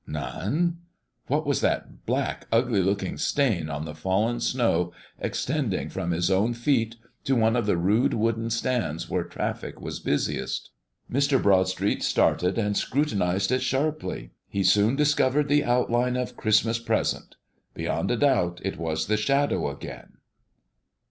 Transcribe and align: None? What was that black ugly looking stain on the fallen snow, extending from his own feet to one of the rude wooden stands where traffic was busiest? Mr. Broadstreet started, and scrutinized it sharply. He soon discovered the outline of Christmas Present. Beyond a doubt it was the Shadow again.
None? 0.07 0.79
What 1.27 1.45
was 1.45 1.61
that 1.61 2.07
black 2.07 2.47
ugly 2.51 2.81
looking 2.81 3.19
stain 3.19 3.69
on 3.69 3.85
the 3.85 3.93
fallen 3.93 4.39
snow, 4.39 4.93
extending 5.19 5.89
from 5.89 6.09
his 6.09 6.31
own 6.31 6.55
feet 6.55 6.95
to 7.23 7.35
one 7.35 7.55
of 7.55 7.67
the 7.67 7.77
rude 7.77 8.15
wooden 8.15 8.49
stands 8.49 9.11
where 9.11 9.23
traffic 9.23 9.79
was 9.79 9.99
busiest? 9.99 10.71
Mr. 11.13 11.39
Broadstreet 11.39 12.01
started, 12.01 12.57
and 12.57 12.75
scrutinized 12.75 13.51
it 13.51 13.61
sharply. 13.61 14.31
He 14.49 14.63
soon 14.63 14.95
discovered 14.95 15.47
the 15.49 15.63
outline 15.63 16.15
of 16.15 16.35
Christmas 16.35 16.79
Present. 16.79 17.35
Beyond 17.75 18.09
a 18.09 18.17
doubt 18.17 18.59
it 18.63 18.79
was 18.79 19.05
the 19.05 19.17
Shadow 19.17 19.69
again. 19.69 20.13